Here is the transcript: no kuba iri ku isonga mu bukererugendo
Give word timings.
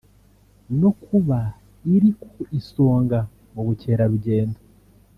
no 0.79 0.91
kuba 1.03 1.39
iri 1.95 2.09
ku 2.21 2.31
isonga 2.59 3.19
mu 3.53 3.61
bukererugendo 3.67 4.59